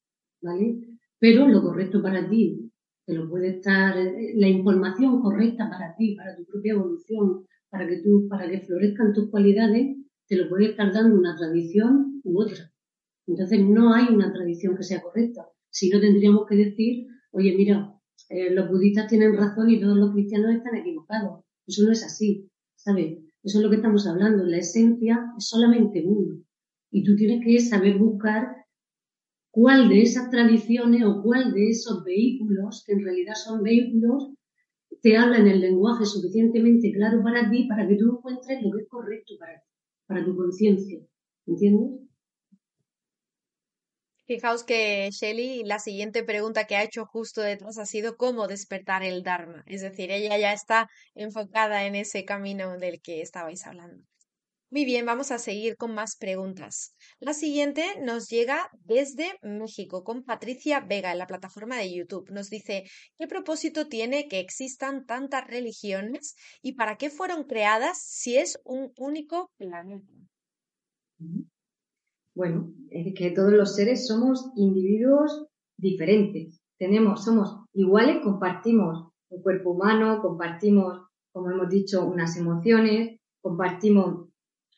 [0.42, 0.98] ¿vale?
[1.18, 2.70] Pero lo correcto para ti,
[3.06, 7.86] que lo puede estar, eh, la información correcta para ti, para tu propia evolución, para
[7.86, 9.96] que tú, para que florezcan tus cualidades,
[10.28, 12.70] te lo puede estar dando una tradición u otra.
[13.26, 15.48] Entonces no hay una tradición que sea correcta.
[15.70, 17.92] Si no tendríamos que decir, oye, mira,
[18.28, 21.44] eh, los budistas tienen razón y todos los cristianos están equivocados.
[21.66, 23.18] Eso no es así, ¿sabes?
[23.42, 24.44] Eso es lo que estamos hablando.
[24.44, 26.42] La esencia es solamente uno.
[26.90, 28.64] Y tú tienes que saber buscar
[29.50, 34.32] cuál de esas tradiciones o cuál de esos vehículos, que en realidad son vehículos,
[35.02, 38.82] te habla en el lenguaje suficientemente claro para ti, para que tú encuentres lo que
[38.82, 39.68] es correcto para ti,
[40.06, 41.00] para tu conciencia.
[41.46, 42.05] ¿Entiendes?
[44.26, 49.04] Fijaos que Shelly, la siguiente pregunta que ha hecho justo detrás ha sido cómo despertar
[49.04, 49.62] el Dharma.
[49.66, 54.04] Es decir, ella ya está enfocada en ese camino del que estabais hablando.
[54.68, 56.96] Muy bien, vamos a seguir con más preguntas.
[57.20, 62.28] La siguiente nos llega desde México con Patricia Vega en la plataforma de YouTube.
[62.30, 62.82] Nos dice,
[63.16, 68.92] ¿qué propósito tiene que existan tantas religiones y para qué fueron creadas si es un
[68.96, 70.12] único planeta?
[72.36, 75.46] Bueno, es que todos los seres somos individuos
[75.78, 76.60] diferentes.
[76.78, 81.00] Tenemos, somos iguales, compartimos un cuerpo humano, compartimos,
[81.32, 84.28] como hemos dicho, unas emociones, compartimos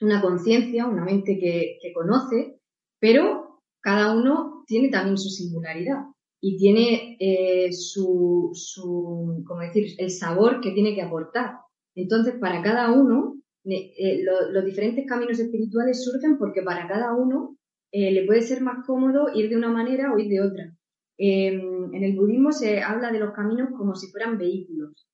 [0.00, 2.60] una conciencia, una mente que, conoce,
[3.00, 6.04] pero cada uno tiene también su singularidad
[6.40, 11.56] y tiene eh, su, su, como decir, el sabor que tiene que aportar.
[11.96, 13.37] Entonces, para cada uno,
[13.70, 17.58] eh, los diferentes caminos espirituales surgen porque para cada uno
[17.90, 20.74] eh, le puede ser más cómodo ir de una manera o ir de otra.
[21.16, 25.06] Em, en el budismo se habla de los caminos como si fueran vehículos.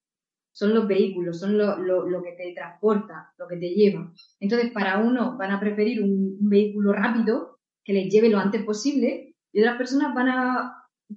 [0.53, 4.12] Son los vehículos, son lo, que te transporta, lo que te lleva.
[4.38, 9.35] Entonces, para uno van a preferir un, vehículo rápido que les lleve lo antes posible
[9.53, 10.75] y otras personas van a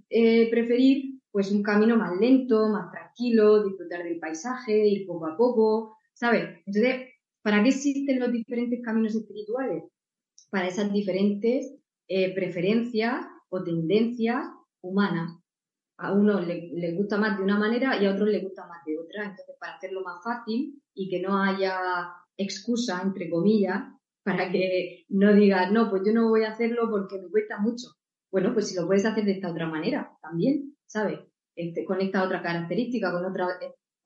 [0.09, 5.37] eh, preferir pues un camino más lento, más tranquilo, disfrutar del paisaje, ir poco a
[5.37, 6.61] poco, ¿sabes?
[6.65, 7.09] Entonces,
[7.47, 9.85] ¿Para qué existen los diferentes caminos espirituales?
[10.49, 11.73] Para esas diferentes
[12.09, 14.45] eh, preferencias o tendencias
[14.81, 15.39] humanas.
[15.97, 18.99] A uno le, gusta más de una manera y a otros le gusta más de
[18.99, 19.21] otra.
[19.21, 21.77] Entonces, para hacerlo más fácil y que no haya
[22.35, 27.17] excusa, entre comillas, para que no digas, no, pues yo no voy a hacerlo porque
[27.17, 27.87] me cuesta mucho.
[28.29, 31.21] Bueno, pues si lo puedes hacer de esta otra manera, también, ¿sabes?
[31.55, 33.45] Este, con esta otra característica, con otra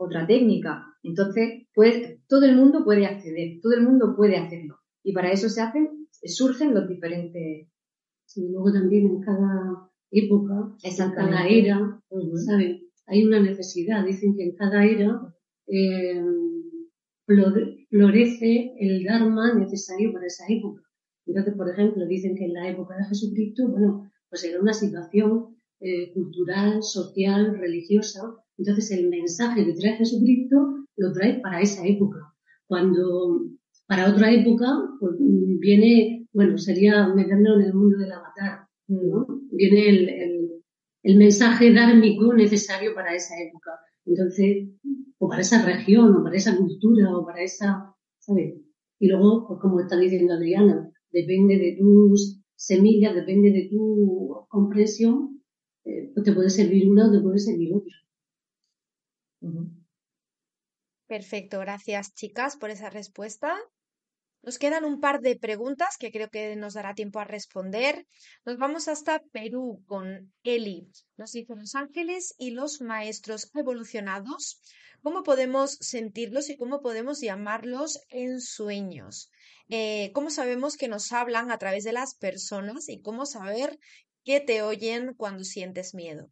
[0.04, 0.86] otra técnica.
[1.04, 4.78] Entonces, pues, todo el mundo puede acceder, todo el mundo puede hacerlo.
[5.04, 7.68] Y para eso se hacen, surgen los diferentes.
[8.26, 12.02] Sí, luego también en cada época, en cada era,
[13.08, 14.06] Hay una necesidad.
[14.06, 15.22] Dicen que en cada era
[15.68, 16.24] eh,
[17.90, 20.82] florece el Dharma necesario para esa época.
[21.26, 25.58] Entonces, por ejemplo, dicen que en la época de Jesucristo, bueno, pues era una situación
[25.80, 28.22] eh, cultural, social, religiosa,
[28.58, 32.18] entonces el mensaje que trae Jesucristo lo trae para esa época.
[32.68, 33.48] Cuando
[33.88, 34.68] para otra época
[35.00, 35.16] pues,
[35.60, 39.26] viene, bueno, sería meternos en el mundo del avatar, ¿no?
[39.52, 40.10] Viene el,
[41.04, 43.72] el, mensaje dármico necesario para esa época.
[44.06, 44.70] Entonces,
[45.18, 48.56] o para esa región, o para esa cultura, o para esa, ¿sabes?
[49.00, 55.42] Y luego, pues como está diciendo Adriana, depende de tus semillas, depende de tu comprensión,
[55.84, 57.96] eh, pues te puede servir una o te puede servir otra.
[61.08, 63.58] Perfecto, gracias chicas por esa respuesta.
[64.44, 68.08] Nos quedan un par de preguntas que creo que nos dará tiempo a responder.
[68.46, 70.88] Nos vamos hasta Perú con Eli.
[71.18, 74.62] Nos dice Los Ángeles y los maestros evolucionados.
[75.04, 79.30] ¿Cómo podemos sentirlos y cómo podemos llamarlos en sueños?
[79.70, 83.78] Eh, ¿Cómo sabemos que nos hablan a través de las personas y cómo saber
[84.24, 86.32] que te oyen cuando sientes miedo?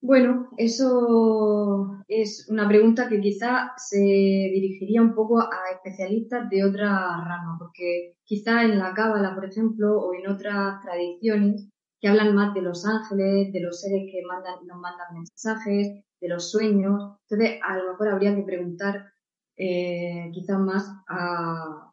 [0.00, 6.88] Bueno, eso es una pregunta que quizá se dirigiría un poco a especialistas de otra
[7.26, 11.68] rama, porque quizá en la Cábala, por ejemplo, o en otras tradiciones
[12.00, 16.28] que hablan más de los ángeles, de los seres que mandan, nos mandan mensajes, de
[16.28, 17.18] los sueños.
[17.28, 19.12] Entonces, a lo mejor habría que preguntar
[19.56, 21.92] eh, quizás más a,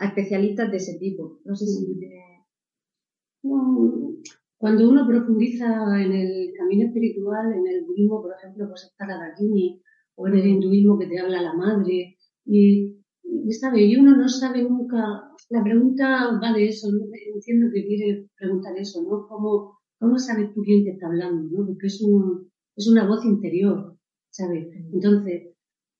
[0.00, 1.40] especialistas de ese tipo.
[1.44, 1.86] No sé si.
[4.58, 5.66] Cuando uno profundiza
[6.02, 9.80] en el camino espiritual, en el budismo, por ejemplo, pues está la Dakini,
[10.16, 12.96] o en el hinduismo que te habla la madre, y,
[13.52, 14.98] sabe, y uno no sabe nunca,
[15.50, 16.88] la pregunta va de eso,
[17.34, 19.28] entiendo que quiere preguntar eso, ¿no?
[19.28, 21.64] ¿Cómo, cómo sabes tú quién te está hablando, ¿no?
[21.64, 23.96] Porque es, un, es una voz interior,
[24.30, 24.66] ¿sabes?
[24.92, 25.54] Entonces,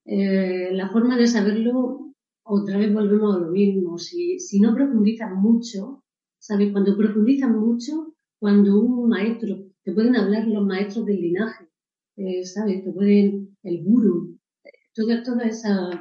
[0.04, 5.40] eh, la forma de saberlo, otra vez volvemos a lo mismo, si, si no profundizan
[5.40, 6.02] mucho,
[6.38, 6.72] ¿sabes?
[6.72, 8.07] Cuando profundizan mucho,
[8.38, 11.66] cuando un maestro, te pueden hablar los maestros del linaje,
[12.16, 12.84] eh, ¿sabes?
[12.84, 14.38] Te pueden, el guru,
[14.94, 15.94] todas toda esas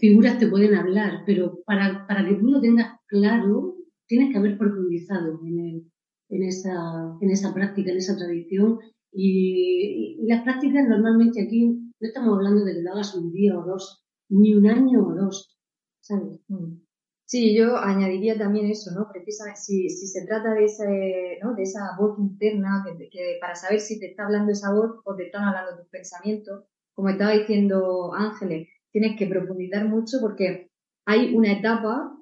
[0.00, 3.76] figuras te pueden hablar, pero para, para que tú lo tengas claro,
[4.06, 5.92] tienes que haber profundizado en, el,
[6.30, 8.78] en, esa, en esa práctica, en esa tradición.
[9.12, 13.64] Y, las prácticas normalmente aquí no estamos hablando de que lo hagas un día o
[13.64, 15.56] dos, ni un año o dos,
[16.00, 16.40] ¿sabes?
[16.48, 16.85] Mm.
[17.26, 19.08] Sí, yo añadiría también eso, ¿no?
[19.12, 24.26] Precisamente si, se trata de esa voz interna, que, que, para saber si te está
[24.26, 26.64] hablando esa voz o te están hablando tus pensamientos,
[26.94, 30.70] como estaba diciendo Ángeles, tienes que profundizar mucho porque
[31.04, 32.16] hay una etapa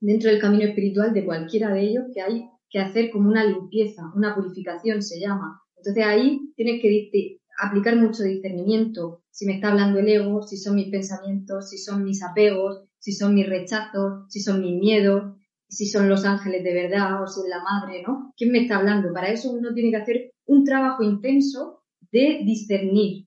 [0.00, 4.02] dentro del camino espiritual de cualquiera de ellos que hay que hacer como una limpieza,
[4.14, 5.62] una purificación se llama.
[5.76, 10.76] Entonces ahí tienes que aplicar mucho discernimiento, si me está hablando el ego, si son
[10.76, 15.34] mis pensamientos, si son mis apegos, si son mis rechazos, si son mis miedos,
[15.68, 18.32] si son los ángeles de verdad o si es la madre, ¿no?
[18.36, 19.12] ¿Quién me está hablando?
[19.12, 21.82] Para eso uno tiene que hacer un trabajo intenso
[22.12, 23.26] de discernir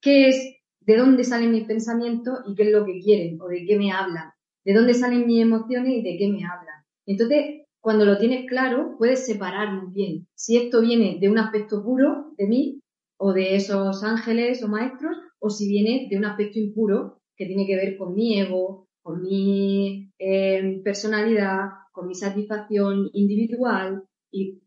[0.00, 3.64] qué es, de dónde salen mis pensamientos y qué es lo que quieren o de
[3.66, 4.30] qué me hablan,
[4.64, 6.84] de dónde salen mis emociones y de qué me hablan.
[7.04, 11.82] Entonces, cuando lo tienes claro, puedes separar muy bien si esto viene de un aspecto
[11.82, 12.80] puro de mí
[13.16, 17.66] o de esos ángeles o maestros o si viene de un aspecto impuro que tiene
[17.66, 24.62] que ver con mi ego, con mi eh, personalidad, con mi satisfacción individual y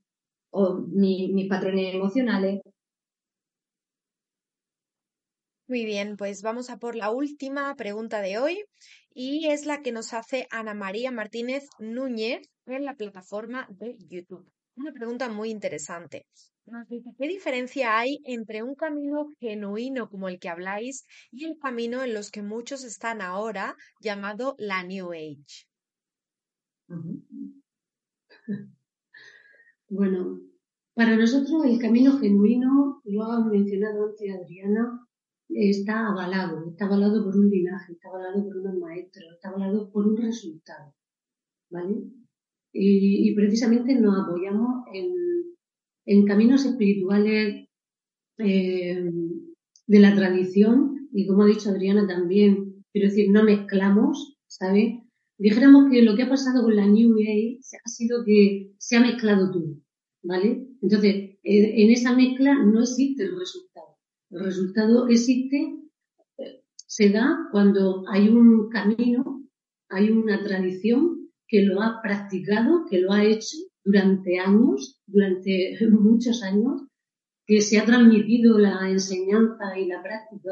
[0.52, 2.62] o mis patrones emocionales.
[5.68, 8.64] Muy bien, pues vamos a por la última pregunta de hoy
[9.14, 14.48] y es la que nos hace Ana María Martínez Núñez en la plataforma de YouTube.
[14.78, 16.26] Una pregunta muy interesante.
[16.66, 21.58] Nos dice, ¿qué diferencia hay entre un camino genuino como el que habláis y el
[21.60, 25.68] camino en los que muchos están ahora, llamado la New Age?
[29.88, 30.42] Bueno,
[30.96, 35.08] para nosotros el camino genuino, lo ha mencionado antes Adriana,
[35.48, 40.08] está avalado, está avalado por un linaje, está avalado por unos maestros, está avalado por
[40.08, 40.94] un resultado,
[41.70, 42.02] ¿vale?
[42.78, 45.16] Y, y precisamente nos apoyamos en
[46.06, 47.68] en caminos espirituales
[48.38, 49.12] eh,
[49.88, 54.96] de la tradición, y como ha dicho Adriana también, quiero decir, no mezclamos, ¿sabes?
[55.38, 59.02] Dijéramos que lo que ha pasado con la New Age ha sido que se ha
[59.02, 59.76] mezclado todo,
[60.24, 60.68] ¿vale?
[60.82, 63.98] Entonces, en esa mezcla no existe el resultado.
[64.32, 65.78] El resultado existe,
[66.76, 69.44] se da cuando hay un camino,
[69.90, 71.25] hay una tradición
[71.56, 76.82] que lo ha practicado, que lo ha hecho durante años, durante muchos años,
[77.47, 80.51] que se ha transmitido la enseñanza y la práctica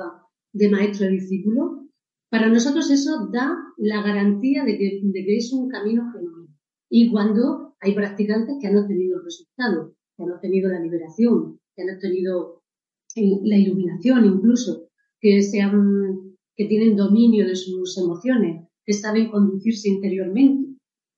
[0.53, 1.89] de maestro y discípulo,
[2.29, 5.01] para nosotros eso da la garantía de que,
[5.35, 6.47] es un camino genuino.
[6.89, 11.95] Y cuando hay practicantes que han obtenido resultados, que han obtenido la liberación, que han
[11.95, 12.63] obtenido
[13.17, 14.87] eh, la iluminación incluso,
[15.19, 20.72] que, sean, que tienen dominio de sus emociones, que saben conducirse interiormente.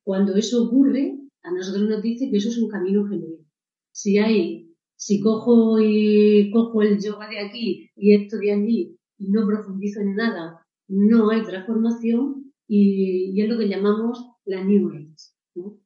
[0.06, 3.44] Cuando eso ocurre, a nosotros nos dice que eso es un camino genuino.
[3.92, 9.32] Si hay, si cojo y cojo el yoga de aquí y esto de allí y
[9.32, 15.16] no profundizo en nada, no hay transformación y, es lo que llamamos la New Age,
[15.56, 15.80] ¿no?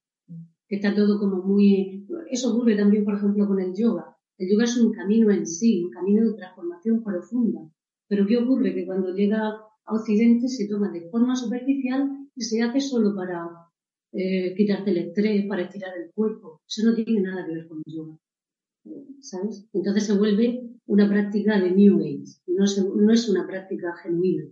[0.67, 4.17] Que está todo como muy, eso ocurre también, por ejemplo, con el yoga.
[4.37, 7.61] El yoga es un camino en sí, un camino de transformación profunda.
[8.09, 8.75] Pero ¿qué ocurre?
[8.75, 9.47] Que cuando llega
[9.85, 13.68] a Occidente se toma de forma superficial y se hace solo para
[14.11, 16.61] eh, quitarte el estrés, para estirar el cuerpo.
[16.67, 18.17] Eso no tiene nada que ver con yoga.
[19.21, 19.67] ¿Sabes?
[19.73, 24.45] Entonces se vuelve una práctica de New Age, no, no es una práctica genuina.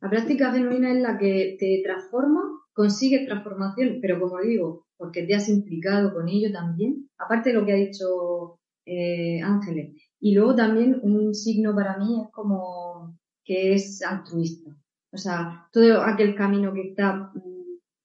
[0.00, 2.40] La práctica genuina es la que te transforma,
[2.72, 7.66] consigues transformación, pero como digo, porque te has implicado con ello también, aparte de lo
[7.66, 9.96] que ha dicho eh, Ángeles.
[10.20, 14.70] Y luego también un signo para mí es como que es altruista.
[15.12, 17.32] O sea, todo aquel camino que está,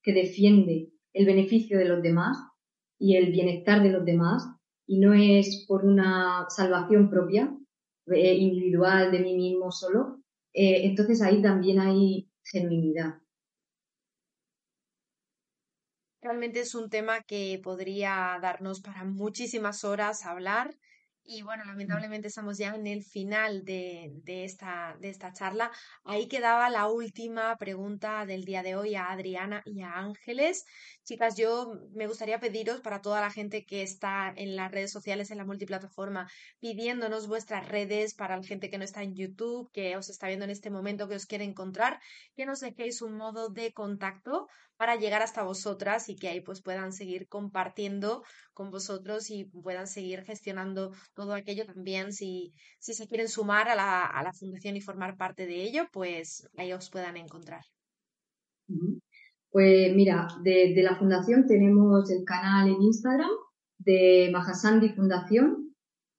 [0.04, 2.38] que defiende el beneficio de los demás
[2.99, 4.45] y el bienestar de los demás,
[4.86, 7.56] y no es por una salvación propia,
[8.08, 10.22] eh, individual de mí mismo solo,
[10.54, 13.16] eh, entonces ahí también hay genuinidad.
[16.22, 20.76] Realmente es un tema que podría darnos para muchísimas horas hablar.
[21.26, 25.71] Y bueno, lamentablemente estamos ya en el final de, de, esta, de esta charla.
[26.03, 30.65] Ahí quedaba la última pregunta del día de hoy a Adriana y a Ángeles.
[31.03, 35.32] Chicas, yo me gustaría pediros para toda la gente que está en las redes sociales,
[35.32, 39.95] en la multiplataforma, pidiéndonos vuestras redes para la gente que no está en YouTube, que
[39.95, 42.01] os está viendo en este momento, que os quiere encontrar,
[42.36, 44.49] que nos dejéis un modo de contacto
[44.84, 48.21] para llegar hasta vosotras y que ahí pues puedan seguir compartiendo
[48.53, 52.11] con vosotros y puedan seguir gestionando todo aquello también.
[52.11, 55.84] Si, si se quieren sumar a la, a la fundación y formar parte de ello,
[55.93, 57.61] pues ahí os puedan encontrar.
[59.49, 63.31] Pues mira, de, la fundación tenemos el canal en Instagram
[63.77, 65.73] de Mahasandi Fundación,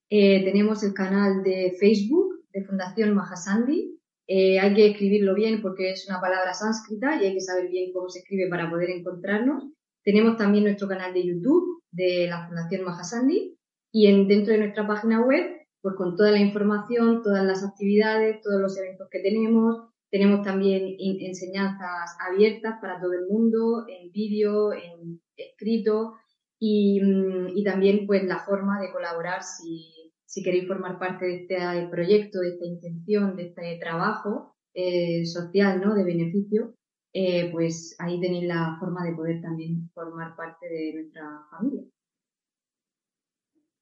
[0.09, 3.94] eh, tenemos el canal de Facebook de Fundación Mahasandi.
[4.27, 7.93] Eh, hay que escribirlo bien porque es una palabra sánscrita y hay que saber bien
[7.93, 9.65] cómo se escribe para poder encontrarnos.
[10.03, 13.57] Tenemos también nuestro canal de YouTube de la Fundación Mahasandi
[13.93, 15.45] y en, dentro de nuestra página web,
[15.83, 19.91] pues con toda la información, todas las actividades, todos los eventos que tenemos.
[20.11, 26.15] Tenemos también enseñanzas abiertas para todo el mundo, en vídeo, en escrito
[26.59, 30.04] y, mm, y también pues la forma de colaborar si,
[30.35, 35.81] si queréis formar parte de este proyecto, de esta intención, de este trabajo eh, social,
[35.81, 35.95] ¿no?
[35.95, 36.75] De beneficio,
[37.13, 41.23] eh, pues ahí tenéis la forma de poder también formar parte de nuestra
[41.53, 41.85] familia.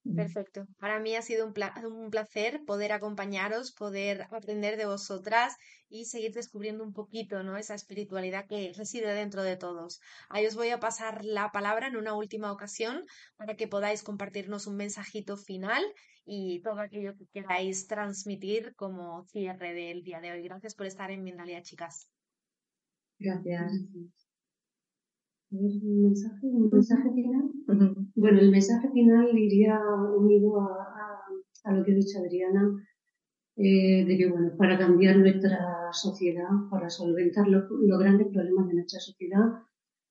[0.05, 0.66] Perfecto.
[0.80, 5.57] Para mí ha sido un, un, placer poder acompañaros, poder aprender de vosotras
[5.88, 7.57] y seguir descubriendo un poquito, ¿no?
[7.57, 10.00] Esa espiritualidad que reside dentro de todos.
[10.28, 13.05] Ahí os voy a pasar la palabra en una última ocasión
[13.36, 15.84] para que podáis compartirnos un mensajito final
[16.24, 20.42] y todo aquello que queráis transmitir como cierre del día de hoy.
[20.42, 22.09] Gracias por estar en Mindalia, chicas.
[23.20, 23.70] Gracias
[25.53, 27.50] un mensaje, un mensaje final.
[28.14, 29.78] Bueno, el mensaje final iría
[30.16, 31.20] unido a,
[31.64, 32.86] a, lo que ha dicho Adriana,
[33.57, 35.59] eh, de que, bueno, para cambiar nuestra
[35.92, 37.64] sociedad, para solventar los,
[37.98, 39.44] grandes problemas de nuestra sociedad,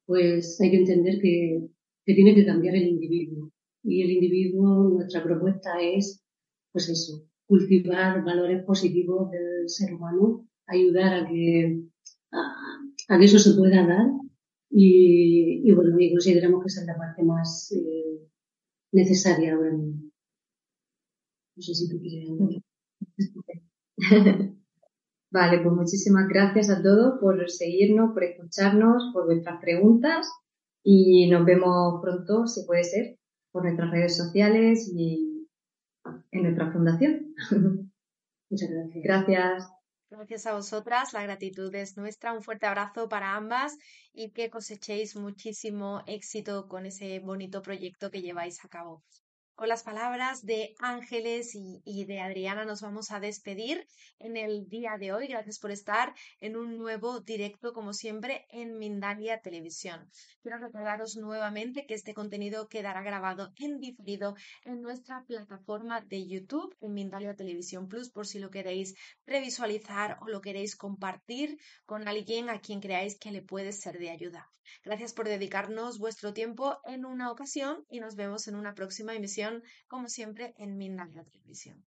[0.06, 1.68] pues hay que entender que,
[2.06, 3.52] que tiene que cambiar el individuo.
[3.84, 6.24] Y el individuo, nuestra propuesta es,
[6.72, 11.82] pues eso, cultivar valores positivos del ser humano, ayudar a que,
[12.32, 14.21] a, a que eso se pueda dar
[14.72, 18.30] y, y bueno, y consideramos que esa es la parte más eh,
[18.94, 20.12] necesaria ahora mismo.
[21.56, 22.30] No sé si tú quieres
[25.32, 30.30] Vale, pues muchísimas gracias a todos por seguirnos, por escucharnos, por vuestras preguntas
[30.84, 33.18] y nos vemos pronto, si puede ser,
[33.52, 35.48] por nuestras redes sociales y
[36.32, 37.34] en nuestra fundación.
[38.50, 39.04] Muchas gracias.
[39.04, 39.81] Gracias.
[40.12, 42.34] Gracias a vosotras, la gratitud es nuestra.
[42.34, 43.78] Un fuerte abrazo para ambas
[44.14, 49.02] y que cosechéis muchísimo éxito con ese bonito proyecto que lleváis a cabo.
[49.56, 53.86] Con las palabras de Ángeles y, de Adriana nos vamos a despedir
[54.18, 55.28] en el día de hoy.
[55.28, 60.10] Gracias por estar en un nuevo directo, como siempre, en Mindalia Televisión.
[60.42, 66.76] Quiero recordaros nuevamente que este contenido quedará grabado en diferido en nuestra plataforma de YouTube,
[66.82, 68.96] en Mindalia Televisión Plus, por si lo queréis
[69.28, 74.10] revisualizar o lo queréis compartir con alguien a quien creáis que le puede ser de
[74.10, 74.50] ayuda.
[74.84, 79.64] Gracias por dedicarnos vuestro tiempo en una ocasión y nos vemos en una próxima emisión,
[79.88, 81.86] como siempre, en Mindalia Televisión.